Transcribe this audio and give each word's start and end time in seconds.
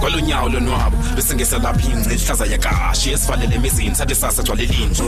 kwalunyawo 0.00 0.48
lonwabo 0.48 0.96
besingesa 1.16 1.58
lapha 1.58 1.88
ingce 1.90 2.14
ihlaza 2.14 2.46
yakashi 2.46 3.10
esivalele 3.12 3.54
emizini 3.56 3.94
sathi 3.94 4.14
sasa 4.14 4.42
gcwalelinje 4.42 5.02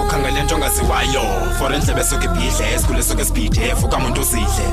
ukhangele 0.00 0.40
into 0.40 0.54
ongaziwayo 0.54 1.54
for 1.58 1.72
endlebe 1.74 2.00
esuke 2.00 2.24
ibhidle 2.26 2.74
esikhule 2.74 2.98
esuke 3.00 3.22
esibhidef 3.22 3.84
ukamuntu 3.84 4.20
usidle 4.20 4.66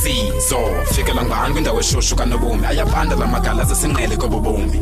sizo 0.00 0.58
fikela 0.92 1.24
ngani 1.24 1.52
kwindawo 1.52 1.80
eshushu 1.80 2.16
kanobumi 2.16 2.66
ayabanda 2.66 3.16
la 3.16 3.26
magala 3.26 3.64
zesinqele 3.64 4.16
kobobomi 4.16 4.80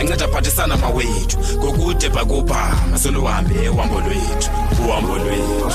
anceda 0.00 0.24
aphathisana 0.26 0.74
mawethu 0.82 1.36
ngokude 1.58 2.08
bhakubhama 2.14 2.96
soluhambe 3.02 3.60
uhambo 3.72 3.98
lwethu 4.04 4.48
uhambo 4.86 5.14
lwethu 5.24 5.68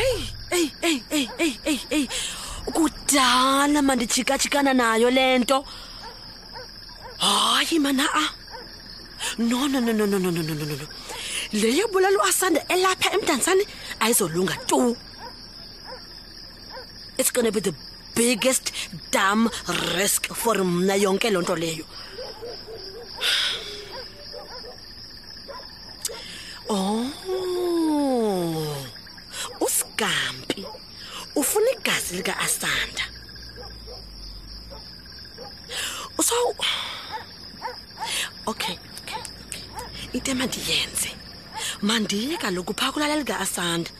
eyi 0.00 0.14
eyi 0.88 1.02
eyi 1.10 1.30
eyi 1.66 1.80
eyi 1.96 2.06
kudala 2.76 3.78
mandijikajikana 3.86 4.70
nayo 4.80 5.08
le 5.16 5.24
nto 5.40 5.58
hayi 7.22 7.76
mana 7.84 8.04
a 8.14 8.18
ah. 8.22 8.30
no 9.48 9.60
no 9.70 9.78
no 9.84 9.92
no 9.98 10.04
no 10.10 10.18
no 10.24 10.28
no 10.36 10.42
no 10.58 10.64
no 10.80 10.86
le 11.52 11.68
yobulala 11.72 12.16
uasanda 12.24 12.60
elapha 12.74 13.08
emdansane 13.16 13.64
ayizolunga 14.00 14.56
tu 14.68 14.80
it's 17.18 17.30
gonna 17.32 17.50
be 17.52 17.60
the 17.60 17.74
biggest 18.14 18.72
dam 19.10 19.48
risk 19.96 20.26
for 20.34 20.54
mna 20.64 20.94
yonke 21.04 21.30
loo 21.30 21.42
nto 21.42 21.56
leyo 21.56 21.84
oh 26.68 27.06
usigampi 29.66 30.66
ufuna 31.36 31.70
igazi 31.72 32.16
likaasanda 32.16 33.04
so 36.26 36.36
okay, 38.50 38.76
okay, 38.76 38.76
okay. 39.44 39.64
into 40.12 40.30
emandiyenze 40.34 41.05
mandika 41.82 42.50
loku 42.50 42.72
phakulala 42.72 43.16
likaasanda 43.16 43.90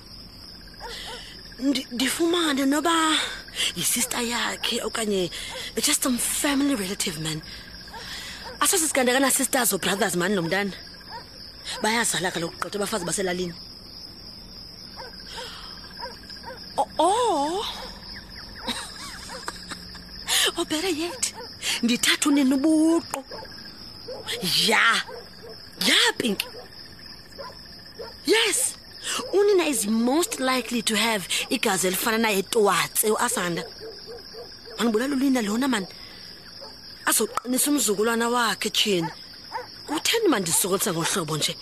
ndifumane 1.92 2.64
noba 2.66 2.94
yisista 3.76 4.20
yakhe 4.22 4.82
okanye 4.84 5.30
just 5.82 6.02
some 6.02 6.18
family 6.18 6.76
relative 6.76 7.20
man 7.20 7.42
asose 8.60 8.88
sikandakana 8.88 9.30
sisters 9.30 9.72
or 9.72 9.78
brothers 9.78 10.16
mani 10.16 10.34
lo 10.34 10.42
mntana 10.42 10.72
bayazala 11.82 12.30
kaloku 12.30 12.56
qeta 12.58 12.78
abafazi 12.78 13.04
baselalini 13.04 13.54
o 16.76 16.86
oh. 16.98 17.66
obhere 20.60 20.90
yet 21.00 21.34
ndithatha 21.82 22.28
unini 22.30 22.54
ubuqu 22.54 23.24
ya 24.68 25.02
ya 25.86 26.12
pinki 26.18 26.46
yes 28.26 28.76
unina 29.32 29.64
is 29.68 29.86
most 29.86 30.40
likely 30.40 30.82
to 30.82 30.94
have 30.96 31.28
igazi 31.50 31.86
elifana 31.86 32.18
naye 32.18 32.44
uasanda 33.10 33.64
mandibulala 34.78 35.16
ulina 35.16 35.42
lona 35.42 35.68
mani 35.68 35.86
azoqinisa 37.06 37.70
umzukulwana 37.70 38.28
wakhe 38.28 38.70
tshini 38.70 39.08
kutheni 39.86 40.28
mandisokolisa 40.28 40.92
ngohlobo 40.92 41.36
nje 41.36 41.56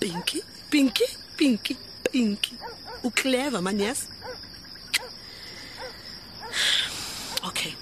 pinki 0.00 0.42
pinki 0.70 1.04
pinki 1.36 1.76
pinki 2.12 2.54
ucleva 3.04 3.62
mani 3.62 3.82
Yes. 3.82 4.06
okay 7.48 7.72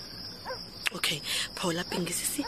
okay 0.94 1.20
paula 1.54 1.84
pinki 1.84 2.12
sisi 2.12 2.44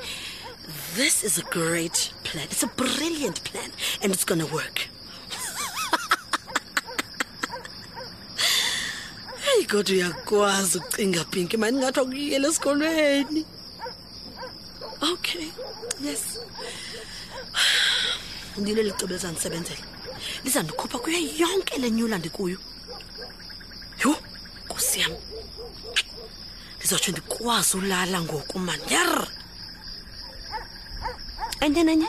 this 0.97 1.22
is 1.25 1.38
a 1.38 1.43
great 1.43 2.12
plan 2.25 2.44
it's 2.50 2.62
a 2.65 2.71
brilliant 2.77 3.41
plan 3.44 3.66
and 4.03 4.12
it's 4.12 4.25
gonna 4.25 4.47
work. 4.47 4.89
Hey, 9.47 9.65
God, 9.65 9.89
we 9.89 10.03
are 10.03 10.12
going 10.27 10.69
to 11.12 11.25
pink. 11.31 11.55
I'm 11.55 11.61
going 11.61 11.81
to 11.81 11.91
talk 11.93 12.11
to 12.11 12.17
you 12.17 13.45
Okay, 15.12 15.49
yes. 16.03 16.39
ndileli 18.56 18.93
cebe 18.99 19.17
zandisebenzela 19.19 19.79
liza 20.45 20.62
ndikhupha 20.62 20.99
kuyo 20.99 21.19
yonke 21.39 21.77
le 21.79 21.91
nyula 21.91 22.19
ndikuyo 22.19 22.59
yho 24.03 24.17
nkosi 24.65 25.01
yam 25.01 25.12
ndizawutsho 26.79 27.11
ndikwazi 27.12 27.77
ulala 27.77 28.21
ngoku 28.21 28.59
manyar 28.59 29.29
and 31.61 31.75
then 31.77 31.89
enye 31.89 32.09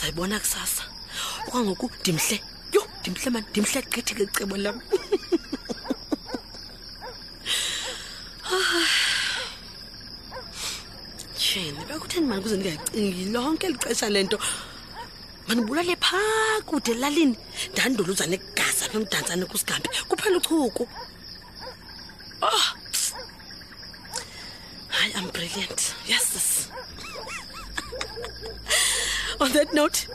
zayibona 0.00 0.36
kusasa 0.42 0.82
okwangoku 1.46 1.86
ndimhle 2.00 2.36
yho 2.74 2.82
ndimhle 3.00 3.28
mani 3.34 3.46
ndimhle 3.52 3.78
gqithi 3.90 4.12
ke 4.16 4.24
cebeni 4.34 4.56
lam 4.64 4.76
tsheni 11.38 11.80
bekutheni 11.88 12.26
mani 12.30 12.40
kuze 12.42 12.56
ndingacingi 12.58 13.24
lonke 13.34 13.66
lixesha 13.72 14.06
le 14.14 14.20
nto 14.26 14.36
mandibulale 15.46 15.94
phaa 16.04 16.56
kude 16.68 16.90
elalini 16.96 17.36
ndandoluzane 17.72 18.36
egaza 18.38 18.82
apha 18.86 18.96
emdantsane 18.98 19.44
kusigambi 19.50 19.88
kuphela 20.08 20.36
uchuku 20.40 20.82
oh. 22.48 22.64
hayi 24.94 25.10
am 25.18 25.26
brilliant 25.34 25.80
yes 26.10 26.26
On 29.40 29.50
that 29.52 29.72
note, 29.74 30.06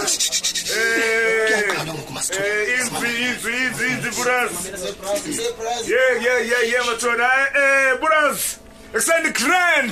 Extend 8.95 9.35
grand. 9.35 9.91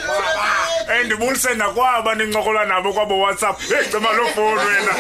oh, 0.09 0.64
endibulise 0.93 1.55
nakwaba 1.55 2.15
ndincokola 2.15 2.65
nabo 2.65 2.93
kwabo 2.93 3.15
whatsapp 3.21 3.59
ecima 3.81 4.13
loo 4.13 4.27
fowuni 4.29 4.61
wena 4.61 4.95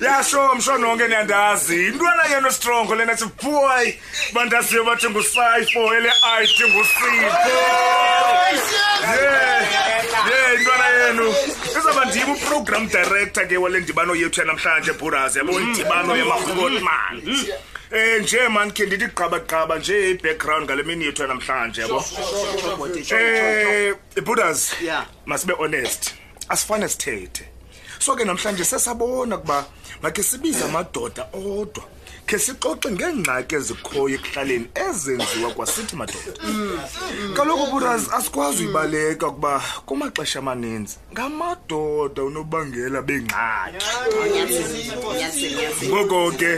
yasho 0.00 0.54
msho 0.54 0.78
nonke 0.78 1.08
niyandazi 1.08 1.86
intwana 1.86 2.22
yena 2.34 2.50
strongo 2.52 2.94
lena 2.94 3.16
thi 3.16 3.24
boy 3.42 3.92
bandaziyo 4.32 4.84
bathi 4.84 5.10
ngusyfo 5.10 5.94
ele 5.94 6.12
ayiti 6.34 6.64
ngusipho 6.64 7.06
izawuba 11.78 12.04
ndim 12.06 12.30
uprogram 12.30 12.86
director 12.88 13.48
ke 13.48 13.56
wale 13.56 13.80
ndibano 13.80 14.14
yethu 14.14 14.40
yanamhlanje 14.40 14.90
ebhurazi 14.90 15.38
yabo 15.38 15.60
ndibano 15.60 16.16
yamafukotman 16.16 17.48
Eh 17.90 18.22
nje 18.22 18.48
man 18.48 18.70
ke 18.70 18.86
ndithi 18.86 19.06
gqabagqaba 19.06 19.78
nje 19.78 20.10
i-background 20.10 20.64
ngale 20.68 20.82
mini 20.82 21.04
yethu 21.04 21.26
namhlanje 21.26 21.80
yabo. 21.80 22.04
Eh 23.16 23.94
brothers, 24.20 24.72
masibe 25.26 25.52
honest. 25.58 26.14
Asifane 26.50 26.88
sithethe. 26.88 27.48
So 27.98 28.14
ke 28.16 28.24
namhlanje 28.24 28.64
sesabona 28.64 29.38
kuba 29.38 29.64
makhe 30.02 30.22
sibiza 30.22 30.64
amadoda 30.64 31.28
odwa. 31.32 31.84
Ke 32.28 32.36
sixoxe 32.38 32.90
ngeengxaki 32.92 33.54
ezikhoyo 33.56 34.14
ekuhlaleni 34.16 34.68
ezenziwa 34.86 35.50
kwasithi 35.56 35.96
madoda. 35.96 36.34
Mm. 36.44 36.80
Kaloku 37.36 37.66
brothers 37.78 38.12
asikwazi 38.12 38.62
uyibaleka 38.64 39.26
ukuba 39.28 39.60
kumaxesha 39.88 40.38
amaninzi 40.38 40.96
ngamadoda 41.12 42.20
unobangela 42.24 43.00
bengxaki. 43.02 43.84
Ngoko 45.88 46.32
ke 46.36 46.52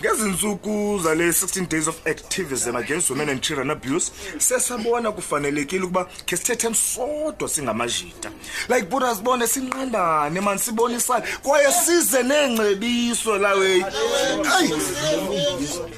ngezinsuku 0.00 1.00
zale 1.04 1.28
16 1.30 1.66
days 1.68 1.88
of 1.88 2.06
activism 2.06 2.76
against 2.76 3.10
women 3.10 3.28
and 3.28 3.40
children 3.42 3.70
abuse 3.70 4.12
sesabona 4.38 5.12
kufanelekile 5.12 5.82
ukuba 5.82 6.04
khe 6.04 6.36
sithethe 6.36 6.74
sodwa 6.74 7.48
singamajita 7.48 8.30
like 8.68 8.82
buda 8.86 9.14
sibone 9.14 9.46
sinqandane 9.46 10.40
mani 10.40 10.60
sibonisane 10.60 11.24
kwaye 11.42 11.68
size 11.72 12.22
neengcebiso 12.22 13.38
lawe 13.38 13.84
ayi 14.56 14.72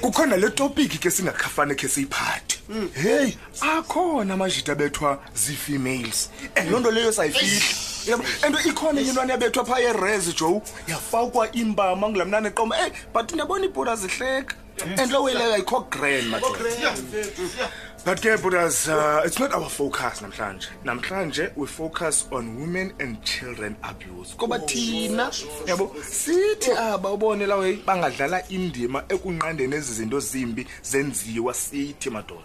kukhona 0.01 0.37
le 0.37 0.49
topiki 0.49 0.97
ke 0.97 1.11
singakhafane 1.11 1.75
khe 1.75 1.87
siyiphathe 1.87 2.55
hmm. 2.67 2.89
heyi 3.03 3.37
akhona 3.61 4.33
amajita 4.33 4.75
bethwa 4.75 5.19
zii-females 5.35 6.29
and 6.55 6.67
eh, 6.67 6.71
loo 6.71 6.79
nto 6.79 6.91
leyo 6.91 7.11
sayifihla 7.11 7.82
and 8.11 8.55
ikhona 8.65 8.99
enye 9.01 9.09
intwana 9.09 9.31
yabethwa 9.33 9.65
phaa 9.65 9.79
erez 9.79 10.35
jow 10.35 10.61
yafakwa 10.87 11.51
imbama 11.51 12.09
ngula 12.09 12.25
mnani 12.25 12.49
qoma 12.51 12.75
ey 12.79 12.91
but 13.13 13.31
ndiyabona 13.31 13.65
ibhola 13.65 13.95
zihleka 13.95 14.55
and 14.97 15.11
loo 15.11 15.23
weyileyo 15.23 15.53
ayikho 15.53 15.87
gran 15.91 16.27
ma 16.29 16.39
but 18.05 18.19
ke 18.19 18.35
brothers 18.41 18.89
uh, 18.89 19.21
it's 19.25 19.39
not 19.39 19.53
our 19.53 19.69
focus 19.69 20.21
namhlanje 20.21 20.67
namhlanje 20.83 21.49
we 21.55 21.65
focus 21.65 22.27
on 22.31 22.57
women 22.57 22.91
and 22.99 23.21
children 23.23 23.75
abuse 23.83 24.33
ngoba 24.35 24.55
oh, 24.55 24.59
thina 24.67 25.31
yabo 25.65 25.95
sithi 26.11 26.71
aba 26.71 27.09
ubone 27.09 27.45
la 27.47 27.55
wey 27.55 27.75
bangadlala 27.85 28.43
indima 28.49 29.03
ekunqandeni 29.09 29.75
ezi 29.75 29.93
zinto 29.93 30.19
zimbi 30.19 30.67
zenziwa 30.81 31.53
sithi 31.53 32.09
madoda 32.09 32.43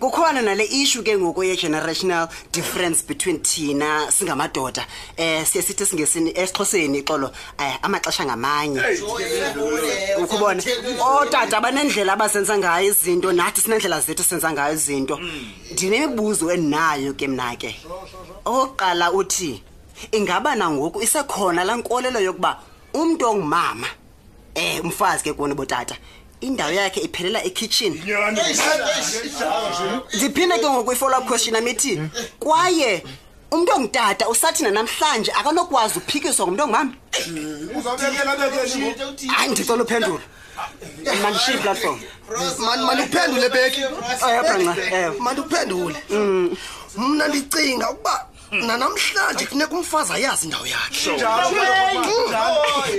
kukhona 0.00 0.42
nale 0.42 0.64
issue 0.64 1.02
ke 1.02 1.18
ngoko 1.18 1.42
ye 1.44 1.56
generational 1.56 2.28
difference 2.52 3.02
between 3.08 3.40
thina 3.42 4.10
singamadoda 4.12 4.86
eh 5.16 5.44
siye 5.46 5.62
sithi 5.62 5.86
singesini 5.86 6.30
esixhoseni 6.34 6.98
ixolo 6.98 7.32
eh, 7.58 7.76
amaxesha 7.82 8.24
ngamanye 8.24 8.80
ukubona 10.22 10.62
otata 11.20 11.58
oh, 11.58 11.60
banendlela 11.60 12.12
abasenza 12.12 12.58
ngayo 12.58 12.86
izinto 12.92 13.32
nathi 13.32 13.60
sinendlela 13.60 14.00
zethu 14.00 14.22
senza 14.22 14.52
ngayo 14.52 14.74
izinto 14.74 15.16
hmm. 15.16 15.50
ndinemibuzo 15.72 16.52
endinayo 16.52 17.12
ke 17.14 17.26
mna 17.28 17.56
ke 17.56 17.74
okokuqala 18.44 19.12
uthi 19.12 19.62
ingaba 20.12 20.54
nangoku 20.54 21.02
isekhona 21.02 21.64
laa 21.64 21.76
nkolelo 21.76 22.20
yokuba 22.20 22.56
umntu 22.94 23.26
ongumama 23.30 23.86
eh 24.60 24.80
mfazi 24.84 25.24
ke 25.24 25.32
kona 25.32 25.54
botata 25.54 25.96
indawo 26.40 26.70
yakhe 26.72 27.00
iphelela 27.00 27.44
ekitchen 27.44 27.96
ndiphinde 30.16 30.58
ke 30.58 30.64
ngokuyifollow 30.68 31.24
question 31.26 31.56
amithi 31.56 32.00
kwaye 32.40 33.04
umntu 33.50 33.72
ongutata 33.72 34.28
usathi 34.28 34.62
nanamhlanje 34.62 35.32
akanokwazi 35.32 35.98
uphikiswa 35.98 36.46
ngumntu 36.46 36.62
ongumama 36.64 36.92
eh, 37.12 37.24
hayi 39.34 39.50
ndicela 39.50 39.82
uphendula 39.82 40.20
ah, 40.58 40.68
eh, 41.12 41.20
mandishiye 41.22 41.56
iplatform 41.56 42.00
eh, 42.00 42.04
mandikuphendule 42.86 43.48
beki 43.48 43.82
ayabhanca 44.22 44.94
ewe 44.94 45.10
mandikuphendule 45.20 45.96
mm. 46.10 46.56
mna 46.98 47.28
ndicinga 47.28 47.90
ukuba 47.90 48.29
nanamhlanje 48.50 49.44
kufuneka 49.44 49.76
umfazi 49.76 50.12
ayazi 50.12 50.44
indawo 50.46 50.66
yakhekwaye 50.66 51.98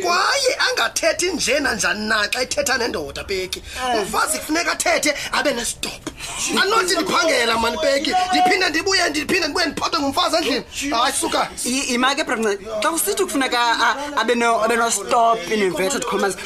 mm. 0.01 0.59
mm. 0.59 0.65
angathethi 0.71 1.25
nje 1.31 1.59
nanjani 1.59 2.07
na 2.07 2.27
xa 2.33 2.41
ethetha 2.41 2.77
nendoda 2.77 3.23
peki 3.23 3.59
eh. 3.89 3.97
umfazi 4.01 4.39
kufuneka 4.39 4.71
athethe 4.71 5.13
abe 5.31 5.51
nestop 5.53 6.07
anothi 6.61 6.93
ndiphangela 6.95 7.57
mani 7.57 7.77
peki 7.77 8.11
ndiphinde 8.31 8.69
ndibuye 8.69 9.09
ndiphinde 9.09 9.47
ndibuye 9.47 9.65
ndiphathwe 9.65 9.99
ngumfazi 9.99 10.35
endlini 10.35 10.65
hayi 10.95 11.13
suka 11.19 11.49
yimake 11.65 12.23
bra 12.23 12.37
xa 12.83 12.91
usithi 12.91 13.23
kufuneka 13.23 13.59
abe 14.17 14.35
nostop 14.35 15.39
inemvetho 15.51 15.99
tcommerce 15.99 16.37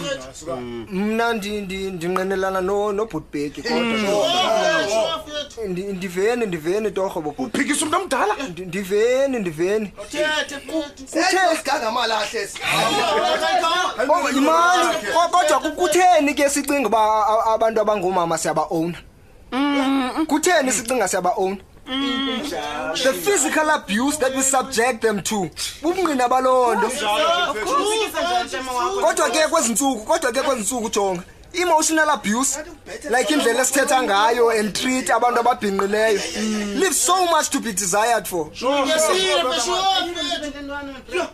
mna 0.92 1.34
ndi 1.34 1.62
ndinqenelana 1.92 2.62
no 2.62 2.92
no 2.92 3.06
boot 3.06 3.24
beki 3.34 3.62
ndiveni 5.96 6.46
ndiveni 6.46 6.92
torho 6.92 7.20
uphikisa 7.38 7.86
umntu 7.86 7.98
omdala 7.98 8.34
ndiveni 8.68 9.40
ndiveni 9.40 9.94
uthethe 10.04 10.56
kuthe 10.70 11.24
sgangamalahle 11.62 12.50
Oh, 14.06 14.30
imali 14.30 15.08
kodwa 15.32 15.60
kutheni 15.60 16.34
ke 16.34 16.50
sicinga 16.50 16.90
ba 16.90 17.04
abantu 17.54 17.80
abangomama 17.82 18.38
siyaba 18.38 18.68
own 18.70 18.96
mm-hmm. 19.52 20.26
kutheni 20.26 20.72
sicinga 20.72 21.08
siyaba 21.08 21.34
own 21.38 21.58
mm-hmm. 21.88 22.96
the 22.96 23.14
physical 23.14 23.70
abuse 23.70 24.18
that 24.18 24.36
we 24.36 24.42
subject 24.42 25.02
them 25.02 25.22
to 25.22 25.50
bubungqina 25.82 26.28
balondo 26.28 26.90
kodwa 29.06 29.30
ke 29.30 29.44
kwezinsuku 29.50 30.04
kodwa 30.06 30.32
ke 30.32 30.42
kwezinsuku 30.42 30.90
jonga 30.90 31.24
emotional 31.54 32.10
abuse 32.10 32.60
like 33.10 33.34
indlela 33.34 33.62
esithetha 33.62 34.04
ngayo 34.04 34.50
and 34.50 34.74
treat 34.76 35.10
abantu 35.10 35.40
ababhinqileyo 35.40 36.20
leave 36.76 36.94
so 36.94 37.26
much 37.26 37.50
to 37.50 37.60
be 37.60 37.72
desired 37.72 38.28
for 38.28 38.50
sure, 38.54 38.86
sure. 38.88 39.00
sure. 39.00 39.20
sure. 39.20 39.60
sure. 39.60 39.60
sure. 39.62 40.54
sure. 40.54 40.94
sure. 41.12 41.30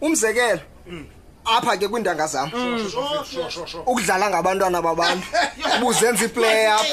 umzekelo 0.00 0.60
mm. 0.86 1.06
apha 1.44 1.76
ke 1.76 1.86
kwiindanga 1.88 2.26
zam 2.26 2.50
mm. 2.54 2.88
ukudlala 3.86 4.26
ngabantwana 4.30 4.80
babantu 4.82 5.26
ubuzenza 5.76 6.24
iplay 6.26 6.66
up 6.76 6.86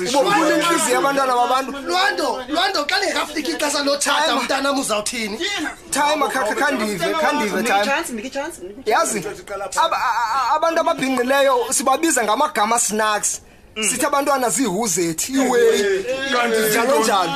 ubophula 0.00 0.56
intliziyo 0.56 0.94
yabantwana 0.98 1.34
babantu 1.40 1.70
lwando 1.86 2.28
lwando 2.48 2.80
xa 2.90 2.96
ningekafiki 3.00 3.50
ixesha 3.52 3.80
lothata 3.86 4.34
umntana 4.36 4.70
m 4.72 4.78
uzawuthini 4.80 5.38
time 5.90 6.22
khandive 6.58 7.08
khandive 7.22 7.58
time 7.62 8.82
yazi 8.86 9.18
abantu 10.56 10.78
ababhinqileyo 10.82 11.54
sibabiza 11.76 12.20
ngamagama 12.24 12.78
snacks 12.78 13.45
sithi 13.82 14.06
abantwana 14.06 14.48
ziihuzethi 14.48 15.32
iway 15.32 15.82
njalo 16.70 16.98
njalo 16.98 17.32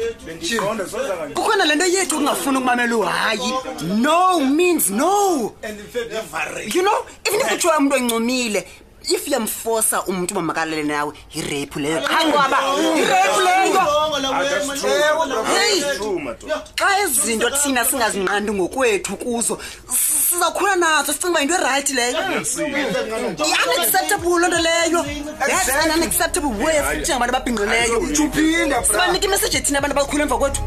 kukhona 1.34 1.64
le 1.64 1.74
nto 1.74 1.86
yethu 1.86 2.14
kungafuni 2.16 2.56
ukumamela 2.58 2.96
uhayi 2.96 3.52
no 3.82 4.40
means 4.40 4.90
no 4.90 5.50
you 6.74 6.82
know 6.82 7.04
even 7.24 7.40
if 7.40 7.52
uthiwa 7.52 7.81
umntu 7.82 7.96
encumile 7.96 8.64
if 9.10 9.26
le 9.26 9.38
mfosa 9.38 10.02
umntu 10.02 10.34
bamakalele 10.34 10.82
nawe 10.82 11.12
yirephu 11.34 11.78
leyo 11.80 12.00
qhangaba 12.00 12.58
irephu 12.96 13.40
leyo 13.40 13.82
heyi 15.42 15.84
xa 16.74 16.98
ezinto 17.04 17.50
thina 17.50 17.84
singazinqandi 17.84 18.52
ngokwethu 18.54 19.16
kuzo 19.18 19.58
sizawkhula 20.26 20.76
nazo 20.78 21.10
sicinga 21.12 21.30
uba 21.30 21.40
yinto 21.42 21.54
erayithi 21.58 21.92
leyoi-unacceptable 21.92 24.28
loo 24.38 24.48
nto 24.48 24.58
leyo 24.62 25.00
that's 25.38 25.68
an 25.68 25.90
unacceptable 25.98 26.52
way 26.64 26.76
esithi 26.78 27.10
ngabantu 27.12 27.36
ababhinqileyo 27.36 28.16
siba 28.86 29.06
nika 29.12 29.24
imeseji 29.26 29.56
ethina 29.58 29.78
abantu 29.78 29.94
abakhulu 30.00 30.22
emva 30.22 30.38
kwethu 30.38 30.60